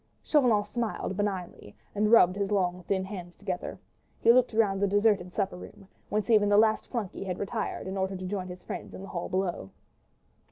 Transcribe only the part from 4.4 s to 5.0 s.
round the